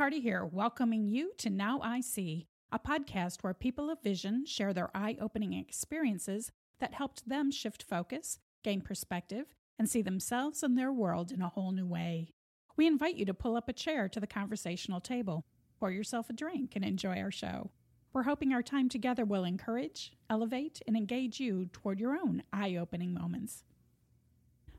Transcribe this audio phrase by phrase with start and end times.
[0.00, 4.72] McCarty here, welcoming you to Now I See, a podcast where people of vision share
[4.72, 10.78] their eye opening experiences that helped them shift focus, gain perspective, and see themselves and
[10.78, 12.32] their world in a whole new way.
[12.78, 15.44] We invite you to pull up a chair to the conversational table,
[15.78, 17.70] pour yourself a drink, and enjoy our show.
[18.14, 22.76] We're hoping our time together will encourage, elevate, and engage you toward your own eye
[22.76, 23.64] opening moments.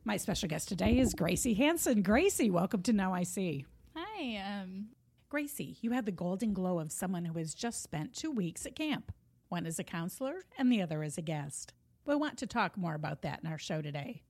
[0.04, 2.02] My special guest today is Gracie Hanson.
[2.02, 3.68] Gracie, welcome to Now I See.
[3.96, 4.62] Hi.
[4.62, 4.88] Um,
[5.32, 8.76] Gracie, you have the golden glow of someone who has just spent two weeks at
[8.76, 9.14] camp,
[9.48, 11.72] one as a counselor and the other as a guest.
[12.06, 14.24] We want to talk more about that in our show today.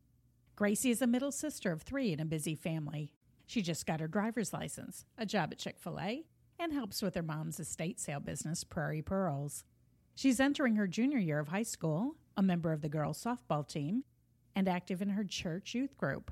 [0.55, 3.15] Gracie is a middle sister of three in a busy family.
[3.47, 6.23] She just got her driver's license, a job at Chick fil A,
[6.59, 9.63] and helps with her mom's estate sale business, Prairie Pearls.
[10.13, 14.03] She's entering her junior year of high school, a member of the girls' softball team,
[14.55, 16.29] and active in her church youth group.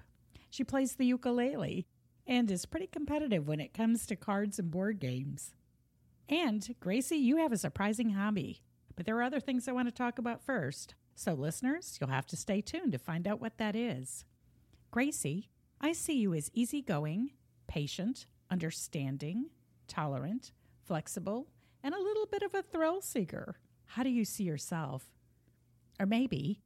[0.52, 1.88] She plays the ukulele
[2.30, 5.56] and is pretty competitive when it comes to cards and board games.
[6.30, 8.62] And, Gracie, you have a surprising hobby,
[8.96, 10.94] but there are other things I want to talk about first.
[11.16, 14.26] So, listeners, you'll have to stay tuned to find out what that is.
[14.92, 15.50] Gracie,
[15.82, 17.32] I see you as easygoing,
[17.68, 19.50] patient, understanding,
[19.88, 20.52] tolerant,
[20.86, 21.48] flexible,
[21.84, 23.58] and a little bit of a thrill seeker.
[23.86, 25.10] How do you see yourself?
[26.00, 26.62] Or maybe,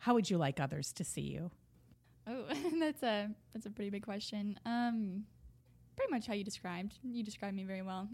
[0.00, 1.52] how would you like others to see you?
[2.26, 2.44] Oh,
[2.80, 4.58] that's a that's a pretty big question.
[4.64, 5.24] Um,
[5.96, 6.98] pretty much how you described.
[7.02, 8.08] You described me very well.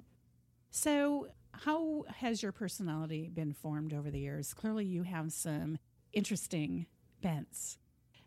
[0.70, 4.54] So, how has your personality been formed over the years?
[4.54, 5.78] Clearly, you have some
[6.12, 6.86] interesting
[7.20, 7.78] bents.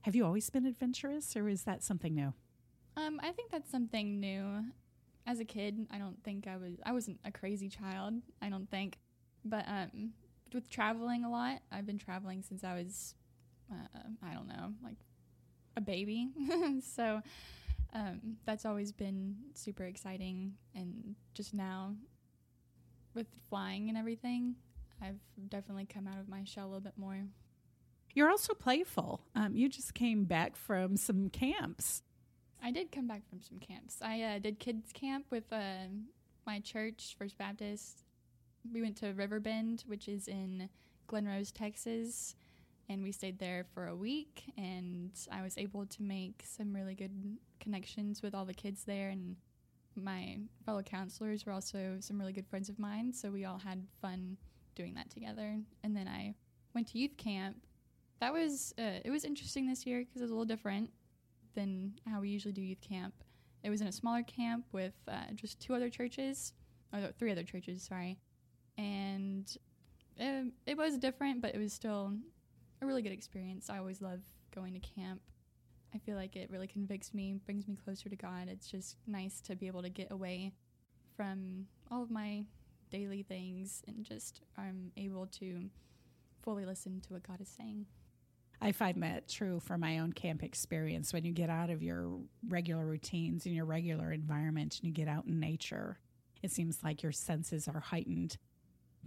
[0.01, 2.33] Have you always been adventurous, or is that something new?
[2.95, 4.65] Um, I think that's something new.
[5.27, 6.75] As a kid, I don't think I was.
[6.85, 8.13] I wasn't a crazy child.
[8.41, 8.99] I don't think,
[9.43, 10.11] but um,
[10.53, 13.15] with traveling a lot, I've been traveling since I was,
[13.71, 14.97] uh, I don't know, like
[15.75, 16.29] a baby.
[16.95, 17.21] so
[17.93, 20.53] um, that's always been super exciting.
[20.73, 21.95] And just now,
[23.13, 24.55] with flying and everything,
[25.01, 25.19] I've
[25.49, 27.23] definitely come out of my shell a little bit more.
[28.13, 29.21] You're also playful.
[29.35, 32.01] Um, you just came back from some camps.
[32.63, 33.97] I did come back from some camps.
[34.01, 35.87] I uh, did kids camp with uh,
[36.47, 38.03] my church, First Baptist.
[38.73, 40.69] We went to Riverbend, which is in
[41.07, 42.35] Glen Rose, Texas,
[42.89, 44.43] and we stayed there for a week.
[44.57, 49.09] And I was able to make some really good connections with all the kids there,
[49.09, 49.35] and
[49.95, 53.13] my fellow counselors were also some really good friends of mine.
[53.13, 54.37] So we all had fun
[54.75, 55.57] doing that together.
[55.83, 56.35] And then I
[56.73, 57.55] went to youth camp.
[58.19, 60.89] That was uh, it was interesting this year because it was a little different
[61.55, 63.13] than how we usually do youth camp.
[63.63, 66.53] It was in a smaller camp with uh, just two other churches,
[66.93, 68.19] or three other churches, sorry.
[68.77, 69.49] And
[70.17, 72.13] it, it was different, but it was still
[72.85, 73.69] really good experience.
[73.69, 74.21] I always love
[74.53, 75.21] going to camp.
[75.93, 78.47] I feel like it really convicts me, brings me closer to God.
[78.49, 80.51] It's just nice to be able to get away
[81.15, 82.43] from all of my
[82.91, 85.69] daily things and just I'm able to
[86.41, 87.85] fully listen to what God is saying.
[88.61, 91.13] I find that true for my own camp experience.
[91.13, 95.07] When you get out of your regular routines and your regular environment and you get
[95.07, 95.99] out in nature,
[96.41, 98.37] it seems like your senses are heightened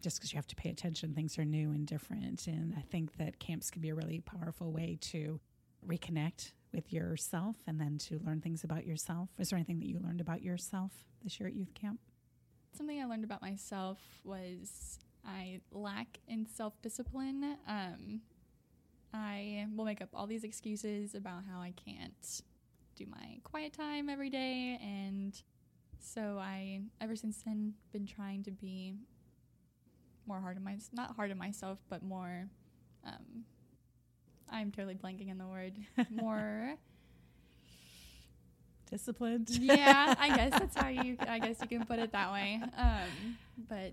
[0.00, 1.14] just because you have to pay attention.
[1.14, 2.46] Things are new and different.
[2.46, 5.40] And I think that camps can be a really powerful way to
[5.86, 9.30] reconnect with yourself and then to learn things about yourself.
[9.38, 10.92] Is there anything that you learned about yourself
[11.22, 12.00] this year at youth camp?
[12.76, 17.56] Something I learned about myself was I lack in self discipline.
[17.66, 18.20] Um,
[19.12, 22.42] I will make up all these excuses about how I can't
[22.94, 24.78] do my quiet time every day.
[24.82, 25.40] And
[25.98, 28.94] so I, ever since then, been trying to be
[30.28, 32.46] more hard on my, not hard on myself, but more,
[33.04, 33.44] um,
[34.50, 35.74] I'm totally blanking on the word,
[36.10, 36.74] more.
[38.90, 39.48] Disciplined.
[39.60, 41.16] yeah, I guess that's how you.
[41.20, 42.60] I guess you can put it that way.
[42.76, 43.36] Um,
[43.68, 43.92] but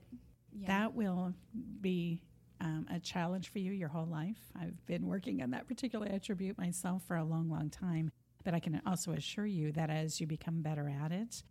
[0.53, 0.67] yeah.
[0.67, 1.33] that will
[1.81, 2.21] be
[2.61, 4.37] um, a challenge for you your whole life.
[4.59, 8.11] I've been working on that particular attribute myself for a long, long time.
[8.43, 11.43] But I can also assure you that as you become better at it,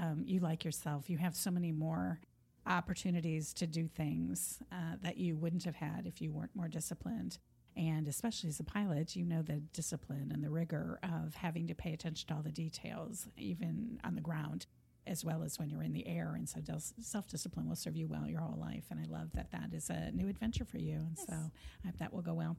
[0.00, 1.08] um, you like yourself.
[1.10, 2.20] You have so many more
[2.68, 7.38] opportunities to do things uh, that you wouldn't have had if you weren't more disciplined.
[7.76, 11.74] And especially as a pilot, you know the discipline and the rigor of having to
[11.74, 14.66] pay attention to all the details, even on the ground,
[15.06, 16.34] as well as when you're in the air.
[16.34, 16.60] And so
[17.00, 18.84] self discipline will serve you well your whole life.
[18.90, 20.94] And I love that that is a new adventure for you.
[20.94, 21.26] And yes.
[21.28, 22.56] so I hope that will go well.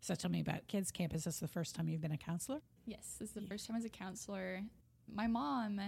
[0.00, 1.14] So tell me about Kids Camp.
[1.14, 2.60] Is this the first time you've been a counselor?
[2.84, 3.48] Yes, this is the yeah.
[3.48, 4.60] first time as a counselor.
[5.12, 5.80] My mom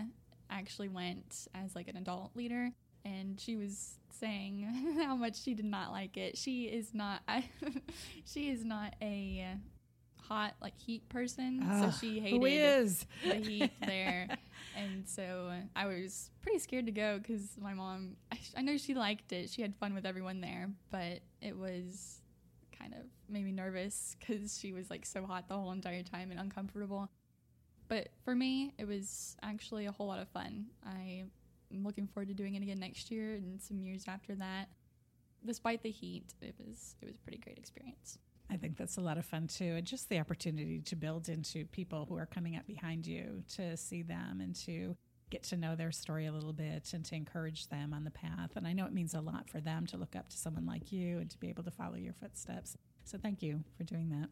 [0.48, 2.70] actually went as like an adult leader
[3.04, 6.36] and she was saying how much she did not like it.
[6.36, 7.22] She is not
[8.24, 9.56] she is not a
[10.28, 13.06] hot like heat person, so ah, she hated who is?
[13.26, 14.28] the heat there.
[14.76, 18.94] and so I was pretty scared to go because my mom, I, I know she
[18.94, 19.50] liked it.
[19.50, 22.20] She had fun with everyone there, but it was
[22.78, 26.30] kind of made me nervous because she was like so hot the whole entire time
[26.30, 27.10] and uncomfortable.
[27.88, 30.66] But for me, it was actually a whole lot of fun.
[30.86, 31.24] I
[31.74, 34.68] am looking forward to doing it again next year and some years after that.
[35.44, 38.18] Despite the heat, it was it was a pretty great experience.
[38.50, 39.74] I think that's a lot of fun too.
[39.76, 43.76] And just the opportunity to build into people who are coming up behind you, to
[43.76, 44.96] see them and to
[45.30, 48.50] get to know their story a little bit and to encourage them on the path.
[48.56, 50.92] And I know it means a lot for them to look up to someone like
[50.92, 52.76] you and to be able to follow your footsteps.
[53.04, 54.28] So thank you for doing that.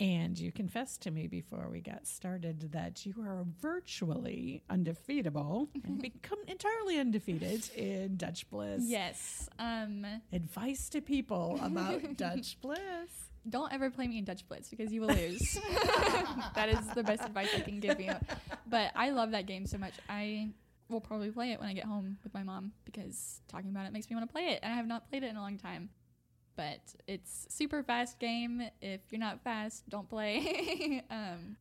[0.00, 6.00] And you confessed to me before we got started that you are virtually undefeatable and
[6.00, 8.84] become entirely undefeated in Dutch Blitz.
[8.84, 9.48] Yes.
[9.58, 13.30] Um, Advice to people about Dutch Blitz.
[13.48, 15.58] don't ever play me in Dutch Blitz because you will lose.
[16.54, 18.12] that is the best advice I can give you.
[18.68, 19.94] But I love that game so much.
[20.08, 20.50] I
[20.88, 23.92] will probably play it when I get home with my mom because talking about it
[23.92, 24.60] makes me want to play it.
[24.62, 25.90] And I have not played it in a long time.
[26.58, 28.64] But it's super fast game.
[28.82, 31.04] If you're not fast, don't play.
[31.10, 31.56] um,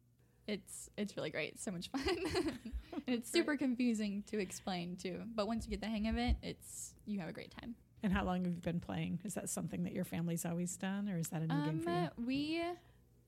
[0.48, 1.54] it's it's really great.
[1.54, 2.02] It's so much fun.
[2.34, 2.60] and
[3.06, 5.22] it's super confusing to explain too.
[5.36, 7.76] But once you get the hang of it, it's you have a great time.
[8.02, 9.20] And how long have you been playing?
[9.24, 11.92] Is that something that your family's always done, or is that a new game for
[11.92, 11.96] you?
[11.96, 12.64] Um, we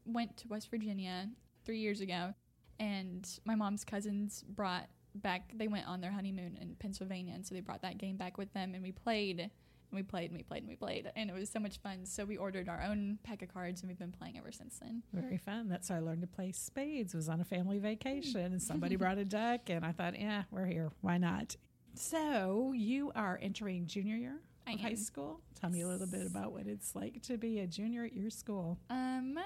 [0.05, 1.29] went to West Virginia
[1.65, 2.33] three years ago,
[2.79, 5.51] and my mom's cousins brought back.
[5.55, 8.51] They went on their honeymoon in Pennsylvania, and so they brought that game back with
[8.53, 9.51] them, and we played,
[9.97, 12.05] we played, and we played, and we played, and it was so much fun.
[12.05, 15.03] So we ordered our own pack of cards, and we've been playing ever since then.
[15.13, 15.67] Very fun.
[15.69, 17.13] That's how I learned to play spades.
[17.13, 20.65] Was on a family vacation, and somebody brought a deck, and I thought, yeah, we're
[20.65, 20.91] here.
[21.01, 21.55] Why not?
[21.95, 25.41] So you are entering junior year I of high school.
[25.59, 28.29] Tell me a little bit about what it's like to be a junior at your
[28.29, 28.77] school.
[28.89, 29.37] Um,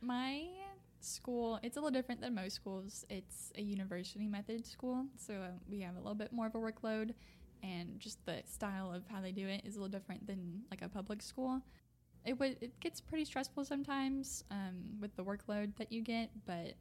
[0.00, 0.46] my
[1.00, 3.04] school it's a little different than most schools.
[3.10, 6.58] It's a university method school, so uh, we have a little bit more of a
[6.58, 7.14] workload,
[7.62, 10.82] and just the style of how they do it is a little different than like
[10.82, 11.60] a public school.
[12.24, 16.74] It would it gets pretty stressful sometimes um, with the workload that you get, but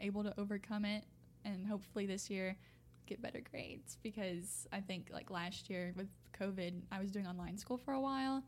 [0.00, 1.04] able to overcome it,
[1.44, 2.56] and hopefully this year
[3.06, 6.08] get better grades because I think like last year with
[6.38, 8.42] COVID, I was doing online school for a while.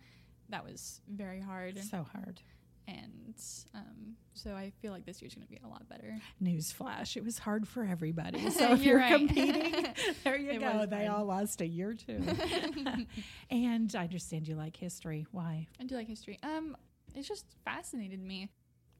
[0.49, 2.41] That was very hard So hard.
[2.89, 3.35] And
[3.75, 6.19] um, so I feel like this year's going to be a lot better.
[6.43, 8.49] Newsflash: It was hard for everybody.
[8.57, 9.87] So if you're, You're competing,
[10.25, 10.87] there you It go.
[10.87, 12.23] They all lost a year too.
[13.51, 15.27] and I understand you like history.
[15.33, 15.67] Why?
[15.81, 16.39] I do like history.
[16.43, 16.77] Um,
[17.15, 18.51] it's just fascinated me.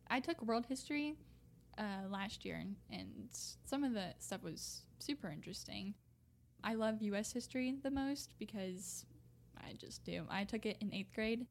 [0.09, 1.15] I took world history
[1.79, 3.29] uh, last year, and
[3.65, 5.95] some of the stuff was super interesting.
[6.65, 7.33] I love U.S.
[7.33, 9.05] history the most because
[9.59, 10.25] I just do.
[10.29, 11.47] I took it in eighth grade,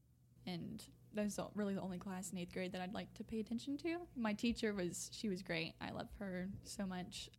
[0.45, 0.83] and
[1.15, 3.77] that's was really the only class in eighth grade that I'd like to pay attention
[3.77, 3.97] to.
[4.15, 5.73] My teacher was she was great.
[5.81, 7.29] I love her so much.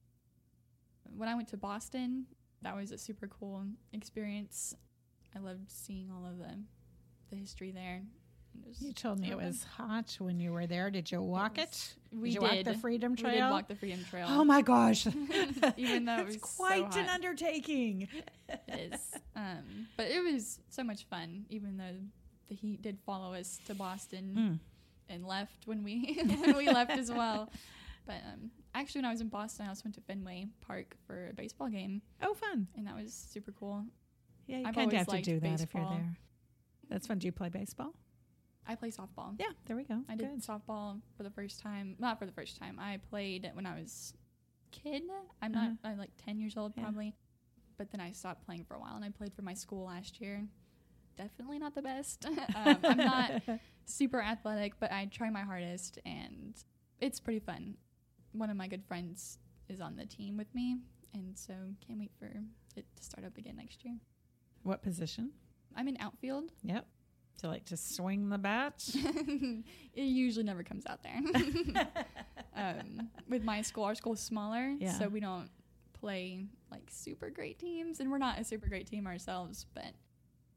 [1.16, 2.26] When I went to Boston,
[2.62, 4.74] that was a super cool experience.
[5.34, 6.58] I loved seeing all of the
[7.30, 8.02] the history there.
[8.80, 10.90] You told me it was hot when you were there.
[10.90, 11.68] Did you walk it?
[11.68, 12.66] was- We did you did.
[12.66, 13.32] walk the Freedom We Trail?
[13.48, 14.26] did walk the Freedom Trail.
[14.30, 15.06] Oh my gosh!
[15.76, 18.08] Even though it was so quite an undertaking.
[18.48, 19.00] it is.
[19.34, 21.96] Um, but it was so much fun, even though
[22.48, 24.58] the heat did follow us to Boston Mm.
[25.14, 27.50] and left when we when we left as well.
[28.06, 31.30] But um, actually, when I was in Boston, I also went to Fenway Park for
[31.30, 32.68] a baseball game, Oh, fun!
[32.76, 33.84] and that was super cool.
[34.46, 36.16] Yeah, you kind of have to do that if you're there.
[36.88, 37.18] That's fun.
[37.18, 37.94] Do you play baseball?
[38.64, 39.34] I play softball.
[39.40, 40.02] Yeah, there we go.
[40.08, 41.96] I did softball for the first time.
[41.98, 42.78] Not for the first time.
[42.80, 44.12] I played when I was
[44.70, 45.02] kid.
[45.42, 45.90] I'm not Uh-huh.
[45.90, 46.84] I'm like 10 years old Yeah.
[46.84, 47.12] probably.
[47.78, 50.20] But then I stopped playing for a while and I played for my school last
[50.20, 50.46] year.
[51.16, 52.26] Definitely not the best.
[52.54, 53.42] um, I'm not
[53.86, 56.54] super athletic, but I try my hardest and
[57.00, 57.76] it's pretty fun.
[58.32, 60.76] One of my good friends is on the team with me
[61.14, 61.54] and so
[61.86, 62.26] can't wait for
[62.76, 63.94] it to start up again next year.
[64.62, 65.30] What position?
[65.74, 66.52] I'm in outfield.
[66.62, 66.86] Yep.
[67.38, 68.82] To like to swing the bat?
[68.94, 71.20] it usually never comes out there.
[72.56, 74.92] um, with my school, our school is smaller, Yeah.
[74.92, 75.50] so we don't
[75.92, 79.92] play like super great teams, and we're not a super great team ourselves, but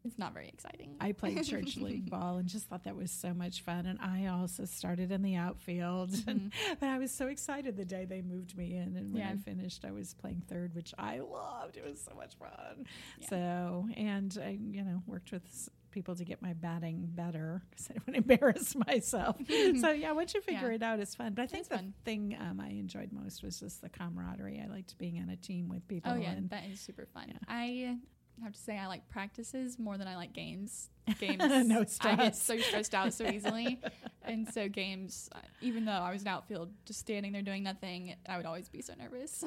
[0.06, 0.96] it's not very exciting.
[1.00, 3.86] I played church league ball and just thought that was so much fun.
[3.86, 6.12] And I also started in the outfield.
[6.28, 8.96] And, but I was so excited the day they moved me in.
[8.96, 11.76] And when I finished, I was playing third, which I loved.
[11.78, 12.86] It was so much fun.
[13.20, 13.28] Yeah.
[13.30, 17.94] So, and I, you know, worked with people to get my batting better because I
[17.94, 19.38] didn't want to embarrass myself.
[19.82, 20.76] so, yeah, once you figure Yeah.
[20.76, 21.34] it out, it's fun.
[21.34, 21.94] But I think It's the fun.
[22.06, 24.62] thing um, I enjoyed most was just the camaraderie.
[24.64, 26.12] I liked being on a team with people.
[26.12, 27.26] oh yeah, And that is super fun.
[27.30, 27.38] Yeah.
[27.48, 27.98] I
[28.44, 30.90] have to say I like practices more than I like games.
[31.20, 33.80] Games, No I get so stressed out so easily,
[34.24, 35.28] and so games.
[35.60, 38.84] Even though I was an outfield, just standing there doing nothing, I would always be
[38.84, 39.44] so nervous.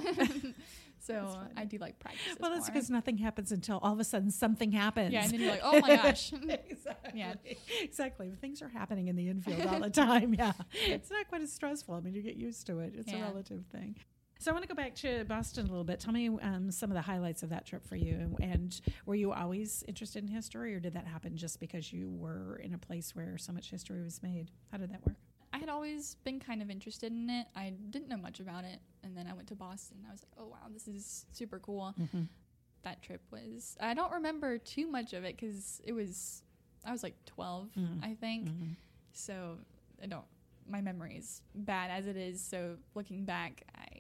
[0.99, 2.37] so I do like practice.
[2.41, 2.75] Well, that's more.
[2.75, 5.13] because nothing happens until all of a sudden something happens.
[5.13, 6.33] yeah, and then you're like, oh my gosh.
[6.33, 7.13] exactly.
[7.15, 7.35] Yeah.
[7.81, 8.33] Exactly.
[8.41, 10.35] Things are happening in the infield all the time.
[10.35, 10.53] Yeah.
[10.73, 11.95] It's not quite as stressful.
[11.95, 12.95] I mean, you get used to it.
[12.97, 13.97] It's a relative thing.
[14.43, 16.01] So I want to go back to Boston a little bit.
[16.01, 18.37] Tell me um, some of the highlights of that trip for you.
[18.41, 22.57] And were you always interested in history, or did that happen just because you were
[22.57, 24.51] in a place where so much history was made?
[24.73, 25.15] How did that work?
[25.53, 27.47] I had always been kind of interested in it.
[27.55, 29.99] I didn't know much about it, and then I went to Boston.
[30.09, 31.95] I was like, oh wow, this is super cool.
[32.01, 32.23] Mm-hmm.
[32.83, 33.77] That trip was.
[33.81, 36.43] I don't remember too much of it because it was.
[36.85, 38.05] I was like 12, Mm.
[38.05, 38.49] I think.
[38.49, 38.73] Mm-hmm.
[39.13, 39.59] So
[40.03, 40.25] I don't.
[40.69, 42.41] My memory is bad as it is.
[42.41, 43.92] So looking back, I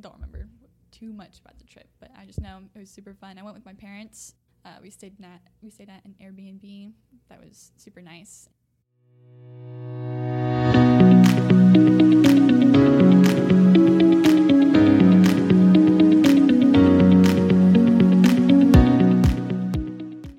[0.00, 0.48] don't remember
[0.90, 3.38] too much about the trip, but I just know it was super fun.
[3.38, 4.34] I went with my parents.
[4.64, 6.92] Uh, we stayed at we stayed at an Airbnb.
[7.28, 8.48] That was super nice.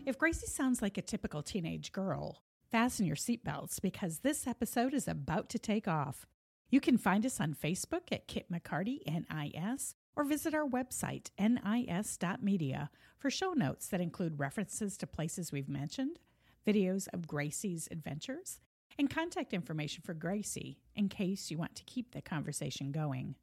[0.05, 2.41] If Gracie sounds like a typical teenage girl,
[2.71, 6.25] fasten your seatbelts because this episode is about to take off.
[6.69, 12.89] You can find us on Facebook at Kit McCarty NIS or visit our website nis.media
[13.17, 16.19] for show notes that include references to places we've mentioned,
[16.65, 18.59] videos of Gracie's adventures,
[18.97, 23.35] and contact information for Gracie in case you want to keep the conversation going.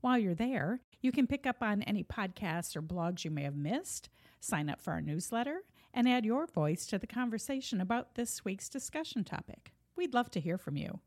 [0.00, 3.56] While you're there, you can pick up on any podcasts or blogs you may have
[3.56, 4.08] missed,
[4.40, 5.62] sign up for our newsletter,
[5.92, 9.72] and add your voice to the conversation about this week's discussion topic.
[9.96, 11.00] We'd love to hear from you.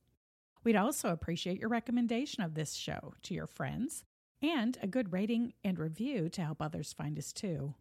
[0.64, 4.04] We'd also appreciate your recommendation of this show to your friends
[4.44, 7.74] and a good rating and review to help others find us too.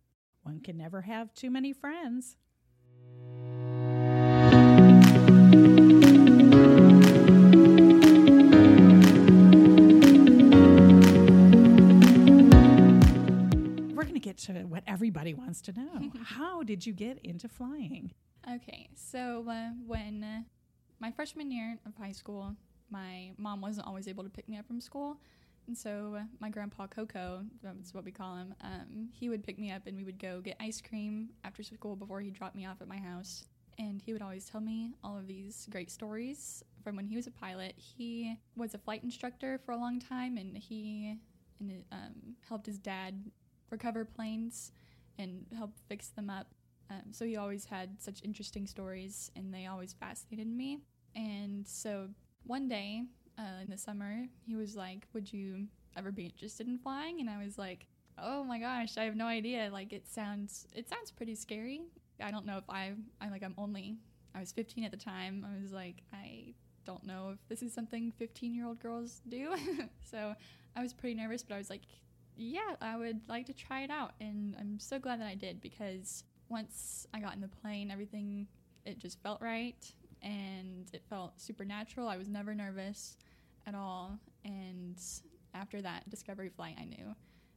[0.43, 2.37] One can never have too many friends.
[13.95, 16.11] We're going to get to what everybody wants to know.
[16.25, 18.13] How did you get into flying?
[18.51, 20.43] Okay, so uh, when uh,
[20.99, 22.57] my freshman year of high school,
[22.91, 25.19] my mom wasn't always able to pick me up from school.
[25.67, 29.71] And so my grandpa Coco, that's what we call him, um, he would pick me
[29.71, 32.81] up and we would go get ice cream after school before he dropped me off
[32.81, 33.45] at my house.
[33.79, 37.27] And he would always tell me all of these great stories from when he was
[37.27, 37.75] a pilot.
[37.77, 41.17] He was a flight instructor for a long time and he
[41.61, 43.31] and um, helped his dad
[43.71, 44.73] recover planes
[45.19, 46.49] and help fix them up.
[46.91, 50.81] Um, so he always had such interesting stories, and they always fascinated me.
[51.15, 52.09] And so
[52.45, 53.05] one day
[53.39, 55.67] uh, in the summer, he was like, "Would you
[55.97, 57.87] ever be interested in flying?" And I was like,
[58.19, 59.71] "Oh my gosh, I have no idea.
[59.73, 61.83] Like it sounds, it sounds pretty scary.
[62.23, 63.97] I don't know if I, I like, I'm only,
[64.35, 65.47] I was 15 at the time.
[65.49, 66.55] I was like, I
[66.85, 69.55] don't know if this is something 15 year old girls do.
[70.11, 70.35] so
[70.77, 71.83] I was pretty nervous, but I was like,
[72.37, 74.13] yeah, I would like to try it out.
[74.21, 78.47] And I'm so glad that I did because once I got in the plane, everything,
[78.85, 79.77] it just felt right
[80.23, 82.09] and it felt supernatural.
[82.09, 83.17] I was never nervous
[83.67, 84.19] at all.
[84.45, 84.97] And
[85.55, 87.15] after that discovery flight, I knew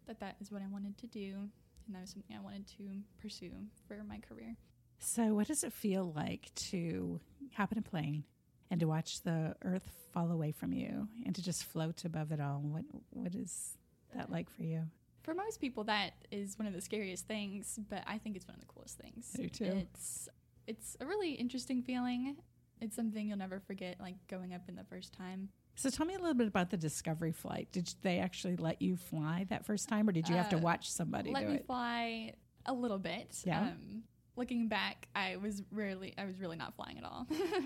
[0.07, 1.49] that that is what I wanted to do.
[1.85, 2.83] And that was something I wanted to
[3.21, 3.51] pursue
[3.87, 4.55] for my career.
[4.99, 7.19] So, what does it feel like to
[7.55, 8.23] hop in a plane
[8.71, 12.39] and to watch the Earth fall away from you and to just float above it
[12.39, 12.61] all?
[12.61, 13.77] What What is
[14.15, 14.83] that like for you?
[15.23, 18.55] For most people, that is one of the scariest things, but I think it's one
[18.55, 19.29] of the coolest things.
[19.35, 19.65] Do too.
[19.65, 20.29] It's
[20.67, 22.37] it's a really interesting feeling.
[22.83, 25.49] It's something you'll never forget, like going up in the first time.
[25.75, 27.69] So, tell me a little bit about the Discovery flight.
[27.71, 30.61] Did they actually let you fly that first time, or did you have to Uh,
[30.61, 31.65] watch somebody Let me it?
[31.65, 32.33] fly
[32.65, 33.41] a little bit.
[33.45, 33.61] Yeah.
[33.69, 34.03] Um,
[34.35, 37.25] looking back, I was rarely, I was really not flying at all.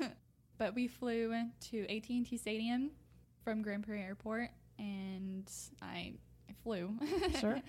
[0.58, 1.34] but we flew
[1.72, 2.92] to AT&T Stadium
[3.44, 6.14] from Grand Prairie Airport, and I,
[6.50, 6.94] I flew.
[7.40, 7.60] Sure.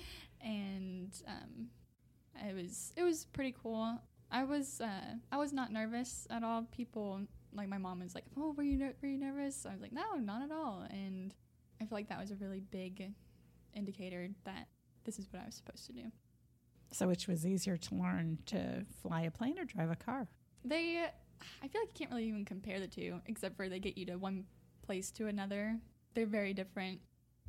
[0.40, 1.68] and um,
[2.48, 3.98] it was it was pretty cool.
[4.30, 6.62] I was uh, I was not nervous at all.
[6.70, 7.22] People
[7.54, 9.92] like my mom was like, "Oh, were you ner- were you nervous?" I was like,
[9.92, 11.34] "No, not at all." And
[11.80, 13.12] I feel like that was a really big
[13.74, 14.68] indicator that
[15.04, 16.12] this is what I was supposed to do.
[16.92, 20.26] So, which was easier to learn to fly a plane or drive a car?
[20.64, 21.04] They,
[21.62, 24.06] I feel like you can't really even compare the two, except for they get you
[24.06, 24.44] to one
[24.82, 25.78] place to another.
[26.14, 27.00] They're very different.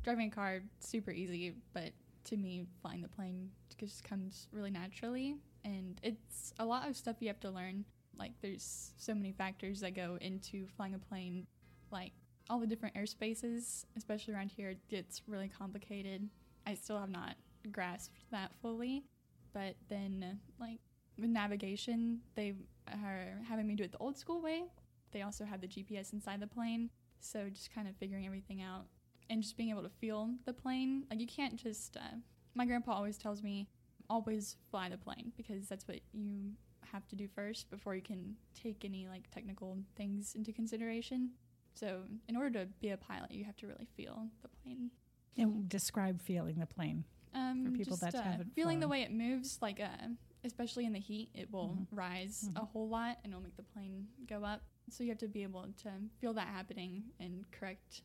[0.02, 1.92] Driving a car super easy, but
[2.24, 7.16] to me, flying the plane just comes really naturally, and it's a lot of stuff
[7.20, 7.84] you have to learn.
[8.18, 11.46] Like there's so many factors that go into flying a plane,
[11.90, 12.12] like
[12.48, 16.28] all the different airspaces, especially around here, gets really complicated.
[16.66, 17.36] I still have not
[17.72, 19.04] grasped that fully,
[19.52, 20.80] But then, like
[21.18, 22.54] with navigation, they
[22.88, 24.64] are having me do it the old school way.
[25.12, 28.86] They also have the GPS inside the plane, so just kind of figuring everything out
[29.28, 31.04] and just being able to feel the plane.
[31.10, 31.96] Like you can't just.
[31.96, 32.16] Uh,
[32.54, 33.68] my grandpa always tells me,
[34.08, 36.52] always fly the plane because that's what you
[36.92, 41.30] have to do first before you can take any like technical things into consideration.
[41.74, 44.90] So, in order to be a pilot, you have to really feel the plane.
[45.36, 47.04] And describe feeling the plane.
[47.34, 50.08] Um, For people just, that uh, haven't feeling the way it moves, like uh,
[50.44, 51.86] especially in the heat, it will Mhm.
[51.92, 52.68] rise a Mhm.
[52.70, 54.62] whole lot and it'll make the plane go up.
[54.90, 58.02] So you have to be able to feel that happening and correct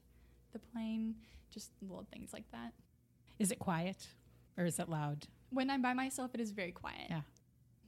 [0.51, 1.15] the plane,
[1.49, 2.73] just little things like that.
[3.39, 4.07] Is it quiet
[4.57, 5.27] or is it loud?
[5.49, 7.09] When I'm by myself, it is very quiet.
[7.09, 7.23] Yeah.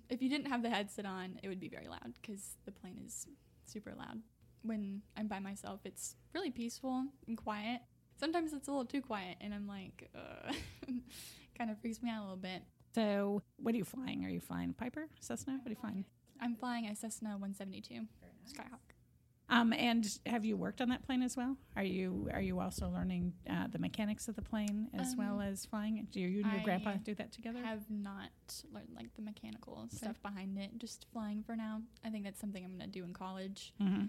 [0.10, 3.00] If you didn't have the headset on, it would be very loud because the plane
[3.06, 3.28] is
[3.66, 4.22] super loud.
[4.64, 7.82] When I'm by myself, it's really peaceful and quiet.
[8.20, 10.52] Sometimes it's a little too quiet, and I'm like, uh,
[11.58, 12.64] kind of freaks me out a little bit.
[12.96, 14.26] So, what are you flying?
[14.26, 15.60] Are you flying Piper, Cessna?
[15.62, 16.06] What are you flying?
[16.42, 17.94] I'm flying a Cessna 172
[18.52, 18.87] Skyhawk.
[19.50, 21.56] Um, and have you worked on that plane as well?
[21.75, 25.42] Are you are you also learning uh, the mechanics of the plane as Um, well
[25.42, 26.06] as flying?
[26.12, 27.60] Do you and your I grandpa do that together?
[27.63, 28.32] I have not
[28.74, 30.77] learned like the mechanical stuff behind it.
[30.77, 31.82] Just flying for now.
[32.04, 34.06] I think that's something I'm gonna do in college mm-hmm.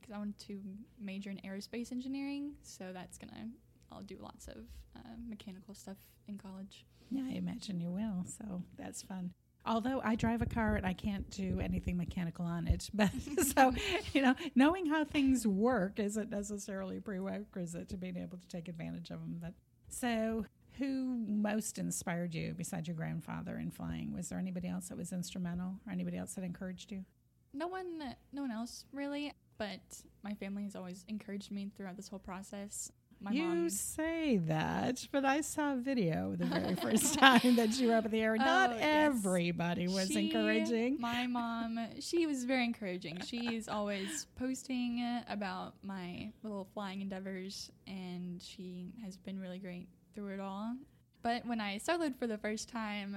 [0.00, 0.60] because I want to
[1.00, 2.52] major in aerospace engineering.
[2.62, 3.48] So that's gonna
[3.90, 4.58] I'll do lots of
[4.94, 6.84] uh, mechanical stuff in college.
[7.10, 8.24] Yeah, I imagine you will.
[8.26, 9.32] So that's fun.
[9.66, 13.10] Although I drive a car and I can't do anything mechanical on it, but
[13.54, 13.72] so
[14.12, 19.10] you know, knowing how things work isn't necessarily prerequisite to being able to take advantage
[19.10, 19.38] of them.
[19.40, 19.54] But
[19.88, 20.46] so,
[20.78, 24.12] who most inspired you besides your grandfather in flying?
[24.12, 27.04] Was there anybody else that was instrumental, or anybody else that encouraged you?
[27.52, 29.80] No one, no one else really, but
[30.22, 32.92] my family has always encouraged me throughout this whole process.
[33.20, 37.78] My you mom, say that, but I saw a video the very first time that
[37.78, 38.34] you were up in the air.
[38.38, 38.84] Oh, Not Oh, yes.
[38.84, 41.00] everybody was She- encouraging.
[41.00, 43.20] My mom, she was very encouraging.
[43.22, 49.88] She is always posting about my little flying endeavors, and she has been really great
[50.14, 50.76] through it all.
[51.22, 53.16] But when I soloed for the first time,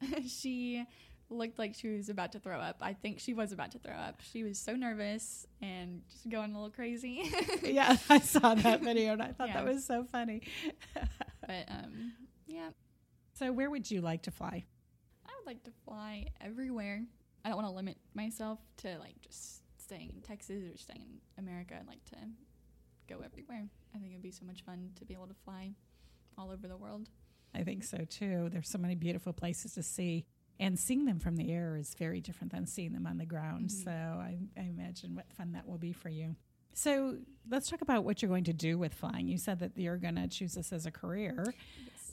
[0.28, 0.84] she
[1.30, 2.76] looked like she was about to throw up.
[2.80, 4.20] I think she was about to throw up.
[4.32, 7.30] She was so nervous and just going a little crazy.
[7.62, 9.54] yeah, I saw that video and I thought Yeah.
[9.62, 10.42] that was so funny.
[11.46, 12.12] but um,
[12.46, 12.70] yeah,
[13.34, 14.64] so, where would you like to fly?
[15.26, 17.04] I would like to fly everywhere.
[17.44, 21.02] I don't want to limit myself to like just staying in Texas or staying
[21.36, 21.74] in America.
[21.78, 22.16] I'd like to
[23.08, 23.68] go everywhere.
[23.94, 25.70] I think it'd be so much fun to be able to fly
[26.36, 27.08] all over the world.
[27.54, 28.48] I think so too.
[28.50, 30.26] There's so many beautiful places to see,
[30.60, 33.70] and seeing them from the air is very different than seeing them on the ground.
[33.70, 33.84] Mhm.
[33.84, 36.36] So, I, I imagine what fun that will be for you.
[36.74, 37.18] So,
[37.48, 39.26] let's talk about what you're going to do with flying.
[39.28, 41.44] You said that you're going to choose this as a career.
[41.46, 41.54] Yes.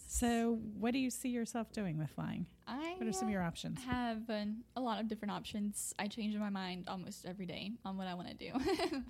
[0.08, 2.46] So, what do you see yourself doing with flying?
[2.68, 3.80] I What are some of your options?
[3.88, 5.94] I have um, a lot of different options.
[6.00, 8.52] I change my mind almost every day on what I want to do.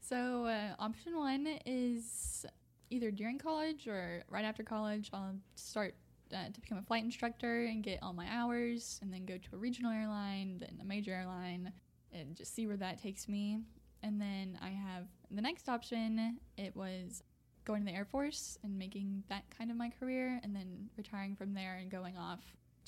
[0.00, 2.44] so, uh, option one is
[2.90, 5.10] either during college or right after college.
[5.12, 5.94] I'll start
[6.34, 9.48] uh, to become a flight instructor and get all my hours, and then go to
[9.54, 11.72] a regional airline, then a major airline,
[12.12, 13.60] and just see where that takes me.
[14.02, 16.38] And then I have the next option.
[16.56, 17.22] It was
[17.64, 21.36] going to the Air Force and making that kind of my career, and then retiring
[21.36, 22.40] from there and going off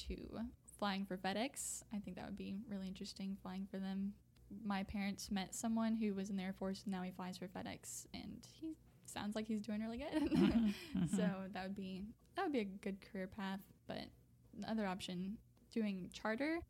[0.09, 0.17] to
[0.79, 1.85] flying for FedEx.
[1.95, 4.15] I think that would be really interesting flying for them.
[4.65, 7.47] My parents met someone who was in the Air Force and now he flies for
[7.47, 8.75] FedEx and he
[9.07, 10.29] sounds like he's doing really good.
[11.17, 14.07] So that would be that would be a good career path, but
[14.59, 15.37] the other option
[15.73, 16.61] doing charter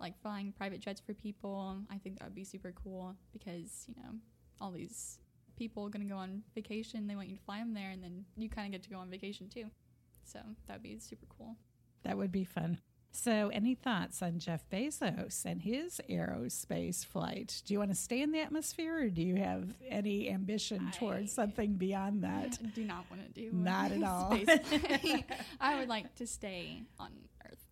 [0.00, 3.94] like flying private jets for people, I think that would be super cool because, you
[4.02, 4.18] know,
[4.60, 5.18] all these
[5.56, 8.02] people are going to go on vacation, they want you to fly them there and
[8.02, 9.66] then you kind of get to go on vacation too.
[10.24, 11.56] So that would be super cool.
[12.02, 12.78] That would be fun.
[13.12, 17.60] So, any thoughts on Jeff Bezos and his aerospace flight?
[17.66, 20.96] Do you want to stay in the atmosphere or do you have any ambition I-
[20.96, 22.58] towards something beyond that?
[22.62, 24.38] I do not want to do Not at all.
[25.60, 27.10] I would like to stay on
[27.44, 27.66] Earth.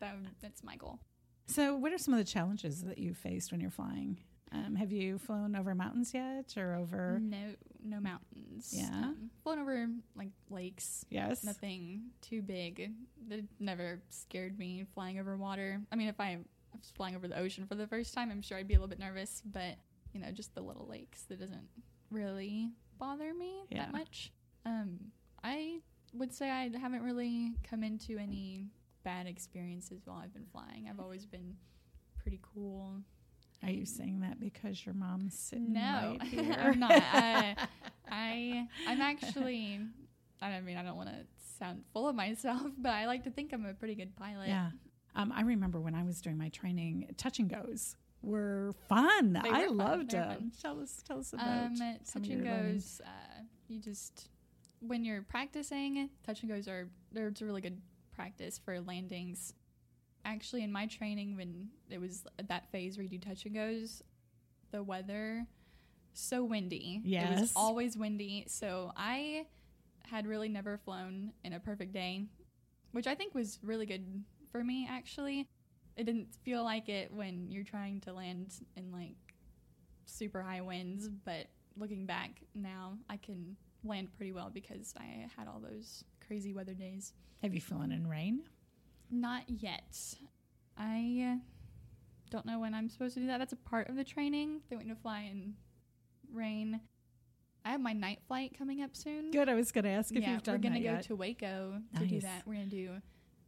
[0.00, 0.98] that, that's my goal.
[1.46, 4.18] So, what are some of the challenges that you've faced when you're flying?
[4.52, 7.18] Um, have you flown over mountains yet or over?
[7.20, 8.72] No, no mountains.
[8.74, 8.88] Yeah.
[8.88, 11.04] um, flown over like lakes.
[11.10, 11.44] Yes.
[11.44, 12.92] Nothing too big.
[13.28, 14.84] That never scared me.
[14.94, 15.80] Flying over water.
[15.92, 16.38] I mean, if I
[16.72, 18.88] was flying over the ocean for the first time, I'm sure I'd be a little
[18.88, 19.42] bit nervous.
[19.44, 19.76] But
[20.14, 21.68] you know, just the little lakes that doesn't
[22.10, 23.84] really bother me Yeah.
[23.84, 24.32] that much.
[24.64, 24.98] Um,
[25.44, 25.80] I
[26.14, 28.66] would say I haven't really come into any
[29.04, 30.88] bad experiences while I've been flying.
[30.88, 31.56] I've always been
[32.18, 33.02] pretty cool.
[33.62, 36.56] Are you saying that because your mom's sitting No, right here?
[36.58, 36.92] I'm not.
[36.92, 37.56] I,
[38.10, 39.80] I I'm actually.
[40.40, 41.16] I don't mean I don't want to
[41.58, 44.48] sound full of myself, but I like to think I'm a pretty good pilot.
[44.48, 44.70] Yeah.
[45.16, 49.32] Um, I remember when I was doing my training, touch and goes were fun.
[49.42, 49.76] They I were fun.
[49.76, 50.28] loved them.
[50.28, 50.52] fun.
[50.62, 53.00] Tell us, tell us about Um, touch and goes.
[53.04, 54.28] Uh, you just
[54.80, 57.80] when you're practicing, touch and goes are there's a really good
[58.14, 59.54] practice for landings.
[60.28, 64.02] Actually, in my training, when it was that phase where you do touch and goes,
[64.70, 65.46] the weather
[66.12, 67.00] so windy.
[67.02, 67.38] Yes.
[67.38, 68.44] it was always windy.
[68.48, 69.46] So I
[70.02, 72.26] had really never flown in a perfect day,
[72.92, 74.86] which I think was really good for me.
[74.90, 75.48] Actually,
[75.96, 79.16] it didn't feel like it when you're trying to land in like
[80.04, 85.48] super high winds, but looking back now, I can land pretty well because I had
[85.48, 87.12] all those crazy weather days.
[87.42, 88.42] Have you flown in rain?
[89.10, 89.96] Not yet.
[90.76, 91.38] I uh,
[92.30, 93.38] don't know when I'm supposed to do that.
[93.38, 94.60] That's a part of the training.
[94.68, 95.54] They want you to fly in
[96.32, 96.80] rain.
[97.64, 99.30] I have my night flight coming up soon.
[99.30, 99.48] Good.
[99.48, 101.02] I was going to ask if yeah, you've done we're gonna that go yet.
[101.04, 102.42] to Waco to do that.
[102.46, 102.90] We're gonna do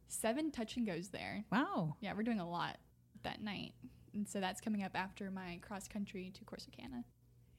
[0.07, 1.45] seven touch and goes there.
[1.51, 1.95] wow.
[2.01, 2.77] Yeah, we're doing a lot
[3.23, 3.73] that night,
[4.13, 7.03] and so that's coming up after my cross country to Corsicana.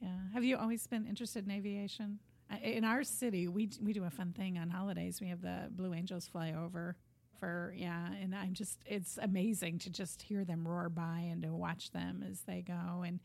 [0.01, 0.09] Yeah.
[0.35, 2.19] Have you always been interested in aviation?
[2.62, 5.21] In our city, we we do a fun thing on holidays.
[5.21, 6.97] We have the Blue Angels fly over
[7.43, 11.53] for yeah, and I'm just it's amazing to just hear them roar by and to
[11.53, 13.03] watch them as they go.
[13.05, 13.19] And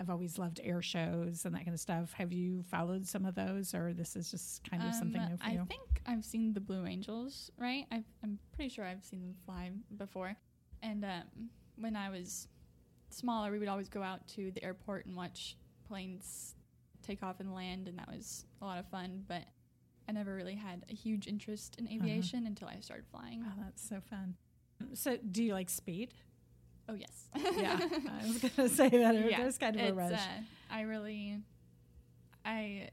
[0.00, 2.12] I've always loved air shows and that kind of stuff.
[2.12, 5.36] Have you followed some of those, or this is just kind of something Um, new
[5.36, 5.64] for I you?
[5.66, 7.84] think I've seen the Blue Angels, right?
[7.90, 10.36] I've, I'm pretty sure I've seen them fly before.
[10.80, 12.46] And um, when I was
[13.10, 15.56] smaller, we would always go out to the airport and watch
[15.88, 16.54] planes
[17.02, 19.24] take off and land, and that was a lot of fun.
[19.26, 19.42] But
[20.08, 21.96] I never really had a huge interest in Uh-huh.
[21.96, 23.44] aviation until I started flying.
[23.46, 24.36] Oh, that's so fun.
[24.94, 26.14] So, do you like speed?
[26.88, 29.14] Oh yes, Yeah, I was going to say that.
[29.14, 30.12] Yeah, There's kind of a rush.
[30.12, 30.40] Uh,
[30.70, 31.38] I really,
[32.44, 32.88] I,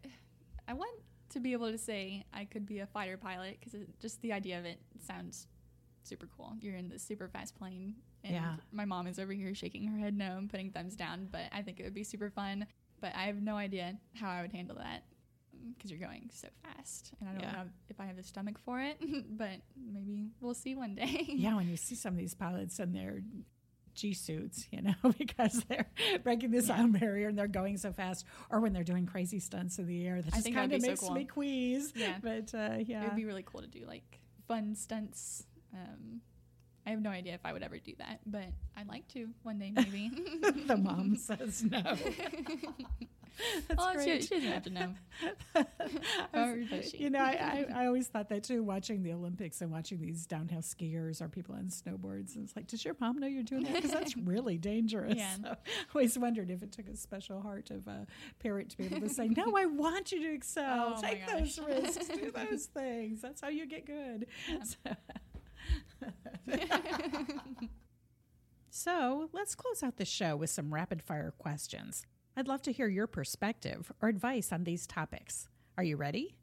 [0.67, 0.99] I want
[1.29, 4.59] to be able to say I could be a fighter pilot because just the idea
[4.59, 5.47] of it sounds
[6.03, 6.53] super cool.
[6.59, 8.55] You're in this super fast plane, and Yeah.
[8.71, 11.29] my mom is over here shaking her head no and putting thumbs down.
[11.31, 12.65] But I think it would be super fun.
[13.01, 15.03] But I have no idea how I would handle that
[15.77, 17.51] because you're going so fast, and I don't Yeah.
[17.63, 18.97] know if I have the stomach for it.
[19.37, 21.25] but maybe we'll see one day.
[21.29, 23.21] yeah, when you see some of these pilots in their
[23.93, 25.87] G suits, you know, because they're
[26.23, 29.77] breaking the sound barrier and they're going so fast, or when they're doing crazy stunts
[29.79, 31.11] in the air, that just kind of be so makes cool.
[31.13, 31.91] me queasy.
[31.95, 32.17] Yeah.
[32.21, 33.03] But uh, yeah.
[33.03, 35.45] It would be really cool to do like fun stunts.
[35.73, 36.21] Um,
[36.85, 38.45] I have no idea if I would ever do that, but
[38.77, 40.11] I'd like to one day maybe.
[40.67, 41.81] the mom says no.
[43.67, 44.23] That's oh, she, great.
[44.23, 44.93] she doesn't have to know.
[46.83, 46.97] She?
[46.97, 50.25] You know, I, I, I always thought that too, watching the Olympics and watching these
[50.25, 52.35] downhill skiers or people on snowboards.
[52.35, 53.75] And it's like, does your mom know you're doing that?
[53.75, 55.15] Because that's really dangerous.
[55.15, 55.35] Yeah.
[55.41, 55.55] So I
[55.93, 58.05] always wondered if it took a special heart of a
[58.39, 60.95] parent to be able to say, no, I want you to excel.
[60.97, 62.07] Oh Take those risks.
[62.07, 63.21] Do those things.
[63.21, 64.27] That's how you get good.
[64.63, 64.95] So-
[68.69, 72.05] So let's close out the show with some rapid fire questions.
[72.37, 75.47] I'd love to hear your perspective or advice on these topics.
[75.77, 76.35] Are you ready?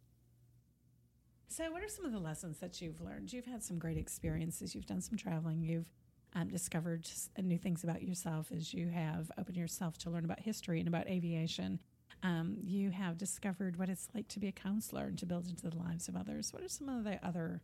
[1.48, 3.31] So, what are some of the lessons that you've learned?
[3.31, 4.74] You've had some great experiences.
[4.74, 5.61] You've done some traveling.
[5.61, 5.92] You've
[6.35, 10.78] um, discovered new things about yourself as you have opened yourself to learn about history
[10.78, 11.78] and about aviation.
[12.22, 15.68] Um, you have discovered what it's like to be a counselor and to build into
[15.68, 16.55] the lives of others.
[16.55, 17.61] What are some of the other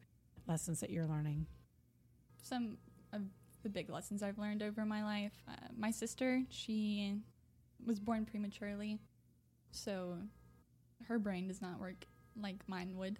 [0.46, 1.46] lessons that you're learning?
[2.42, 2.76] Some
[3.14, 3.22] of
[3.62, 5.32] the big lessons I've learned over my life.
[5.48, 7.22] Uh, my sister, she
[7.84, 8.98] was born prematurely,
[9.70, 10.18] so
[11.06, 12.06] her brain does not work
[12.40, 13.18] like mine would.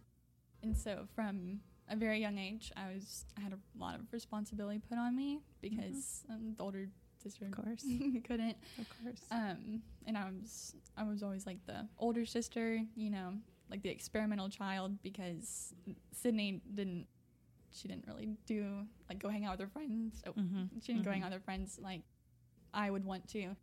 [0.62, 4.80] And so from a very young age, I was I had a lot of responsibility
[4.88, 6.88] put on me because um, the older
[7.22, 7.84] sister Of course.
[8.26, 8.56] couldn't.
[8.78, 9.20] Of course.
[9.30, 13.34] Um, and I was I was always like the older sister, you know,
[13.70, 15.74] like the experimental child because
[16.12, 17.06] Sydney didn't
[17.70, 20.22] she didn't really do like go hang out with her friends.
[20.26, 20.64] Oh, mm-hmm.
[20.80, 22.02] she didn't go hang out with her friends like
[22.72, 23.56] I would want to.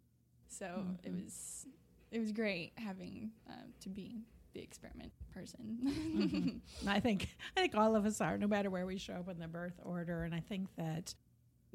[0.48, 1.24] So it Mhm.
[1.24, 1.66] was
[2.12, 5.80] it was great having uh, to be the experiment person.
[6.16, 6.62] Mhm.
[6.88, 7.28] I think
[7.58, 9.80] I think all of us are, no matter where we show up in the birth
[9.84, 10.24] order.
[10.24, 11.14] And I think that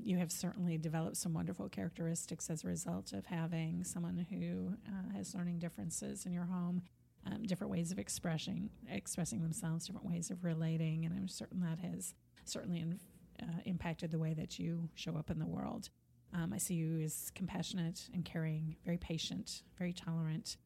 [0.03, 5.13] you have certainly developed some wonderful characteristics as a result of having someone who uh,
[5.15, 6.81] has learning differences in your home,
[7.27, 11.81] um, different ways of expressing expressing themselves, different ways of relating, and I'm certain that
[11.81, 12.15] has
[12.47, 12.99] certainly in,
[13.43, 15.91] uh, impacted the way that you show up in the world.
[16.33, 20.57] Um, I see you as compassionate and caring, very patient, very tolerant,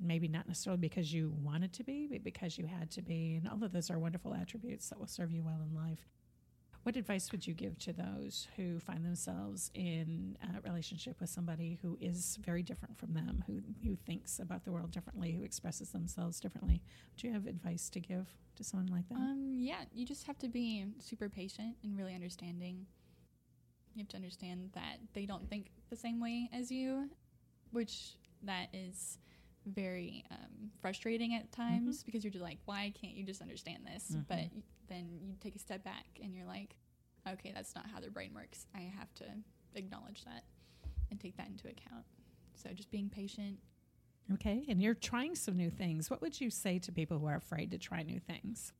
[0.00, 3.36] maybe not necessarily because you wanted to be, but because you had to be.
[3.36, 6.08] And all of those are wonderful attributes that will serve you well in life.
[6.82, 11.78] What advice would you give to those who find themselves in a relationship with somebody
[11.80, 15.88] who is very different from them, who, who thinks about the world differently, who expresses
[15.90, 16.82] themselves differently?
[17.16, 19.16] Do you have advice to give to someone like that?
[19.16, 22.84] Um, yeah, you just have to be super patient and really understanding.
[23.94, 27.08] You have to understand that they don't think the same way as you,
[27.70, 29.18] which that is
[29.66, 32.06] very um, frustrating at times mm-hmm.
[32.06, 34.10] because you're just like, why can't you just understand this?
[34.10, 34.20] Mm-hmm.
[34.28, 34.50] But
[34.88, 36.76] then you take a step back and you're like,
[37.28, 38.66] okay, that's not how their brain works.
[38.74, 39.24] I have to
[39.74, 40.44] acknowledge that
[41.10, 42.04] and take that into account.
[42.54, 43.58] So just being patient.
[44.32, 46.10] Okay, and you're trying some new things.
[46.10, 48.72] What would you say to people who are afraid to try new things?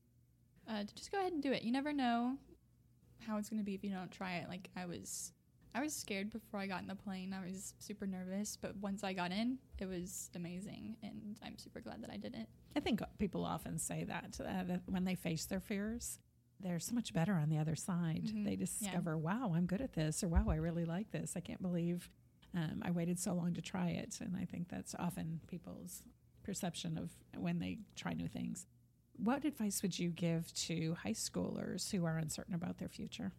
[0.67, 1.61] Uh, to just go ahead and do it.
[1.61, 2.37] You never know
[3.19, 4.49] how it's going to be if you don't try it.
[4.49, 5.31] Like I was,
[5.73, 7.33] I was scared before I got in the plane.
[7.33, 11.81] I was super nervous, but once I got in, it was amazing, and I'm super
[11.81, 12.47] glad that I did it.
[12.75, 16.19] I think people often say that, uh, that when they face their fears,
[16.59, 18.23] they're so much better on the other side.
[18.25, 18.43] Mm-hmm.
[18.45, 19.15] They discover, yeah.
[19.15, 21.33] wow, I'm good at this, or wow, I really like this.
[21.35, 22.09] I can't believe
[22.55, 24.19] um, I waited so long to try it.
[24.21, 26.03] And I think that's often people's
[26.43, 28.67] perception of when they try new things.
[29.17, 33.31] What advice would you give to high schoolers who are uncertain about their future?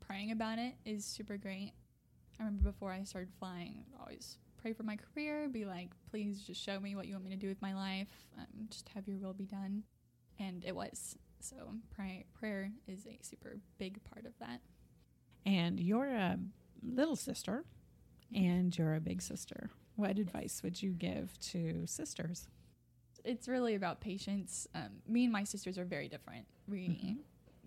[0.00, 1.72] Praying about it is super great.
[2.38, 6.62] I remember before I started flying, always pray for my career, be like, please just
[6.62, 9.18] show me what you want me to do with my life, um, just have your
[9.18, 9.82] will be done.
[10.38, 11.16] And it was.
[11.40, 11.56] So
[11.94, 14.60] pray, prayer is a super big part of that.
[15.44, 16.38] And you're a
[16.82, 17.64] little sister
[18.34, 19.70] and you're a big sister.
[19.96, 22.48] What advice would you give to sisters?
[23.24, 24.66] It's really about patience.
[24.74, 26.46] Um, me and my sisters are very different.
[26.68, 27.12] We mm-hmm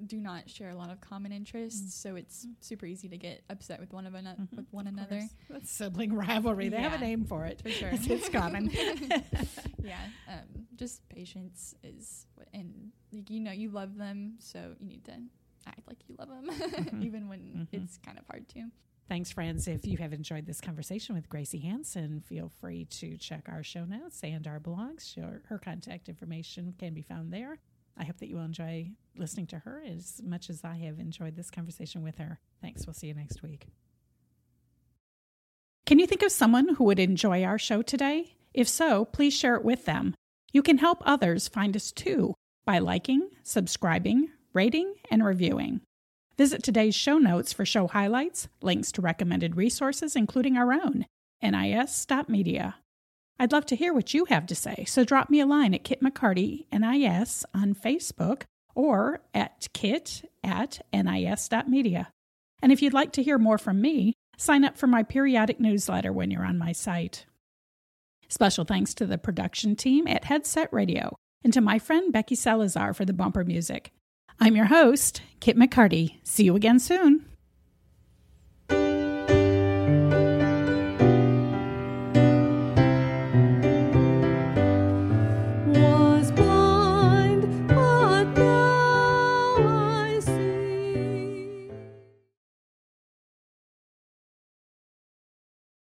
[0.06, 1.90] do not share a lot of common interests, mm.
[1.90, 4.56] so it's super easy to get upset with one of an- mm-hmm.
[4.56, 5.22] with one of another.
[5.50, 6.70] That's sibling rivalry.
[6.70, 7.62] They yeah, have a name for it.
[7.62, 8.70] For sure, it's, common.
[9.84, 15.06] yeah, um, just patience is, what, and you know you love them, so you need
[15.06, 15.14] to
[15.66, 17.04] act like you love them, mm-hmm.
[17.04, 17.76] even when mm-hmm.
[17.76, 18.66] it's kind of hard to.
[19.08, 19.68] Thanks, friends.
[19.68, 23.86] If you have enjoyed this conversation with Gracie Hanson, feel free to check our show
[23.86, 25.16] notes and our blogs.
[25.16, 27.60] Her, her contact information can be found there.
[27.98, 31.36] I hope that you will enjoy listening to her as much as I have enjoyed
[31.36, 32.40] this conversation with her.
[32.62, 32.88] Thanks.
[32.88, 33.68] We'll see you next week.
[35.86, 38.36] Can you think of someone who would enjoy our show today?
[38.56, 40.16] If so, please share it with them.
[40.52, 42.34] You can help others find us too
[42.66, 45.82] by liking, subscribing, rating, and reviewing.
[46.38, 51.06] Visit today's show notes for show highlights, links to recommended resources, including our own,
[51.42, 52.76] nis.media.
[53.40, 55.84] I'd love to hear what you have to say, so drop me a line at
[55.84, 58.44] Kit McCarty NIS on Facebook
[58.74, 62.10] or at kit at nis.media.
[62.62, 66.12] And if you'd like to hear more from me, sign up for my periodic newsletter
[66.12, 67.26] when you're on my site.
[68.28, 72.94] Special thanks to the production team at Headset Radio and to my friend Becky Salazar
[72.94, 73.92] for the bumper music.
[74.40, 76.18] I'm your host, Kit McCarty.
[76.24, 77.26] See you again soon.